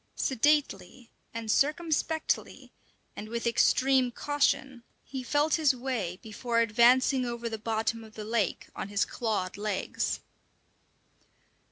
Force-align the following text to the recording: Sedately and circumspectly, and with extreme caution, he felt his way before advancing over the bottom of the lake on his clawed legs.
Sedately 0.15 1.11
and 1.31 1.51
circumspectly, 1.51 2.71
and 3.15 3.29
with 3.29 3.45
extreme 3.45 4.09
caution, 4.09 4.81
he 5.05 5.21
felt 5.21 5.53
his 5.61 5.75
way 5.75 6.17
before 6.23 6.59
advancing 6.59 7.23
over 7.23 7.47
the 7.47 7.59
bottom 7.59 8.03
of 8.03 8.15
the 8.15 8.25
lake 8.25 8.65
on 8.75 8.87
his 8.89 9.05
clawed 9.05 9.57
legs. 9.57 10.19